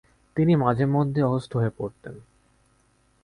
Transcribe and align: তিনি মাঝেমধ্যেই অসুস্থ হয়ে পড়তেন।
তিনি 0.35 0.53
মাঝেমধ্যেই 0.55 1.23
অসুস্থ 1.23 1.51
হয়ে 1.57 1.71
পড়তেন। 1.77 2.15